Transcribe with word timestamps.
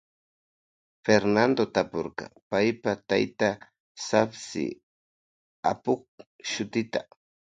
Fernando 1.07 1.63
tapurka 1.73 2.25
paypa 2.49 2.91
taytata 3.09 3.49
sapsi 4.07 4.63
apukpa 5.71 6.21
shutita. 6.51 6.99